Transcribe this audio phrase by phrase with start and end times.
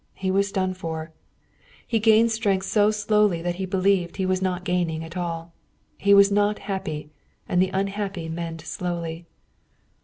[0.15, 1.11] He was done for.
[1.85, 5.53] He gained strength so slowly that he believed he was not gaining at all.
[5.95, 7.11] He was not happy,
[7.47, 9.27] and the unhappy mend slowly.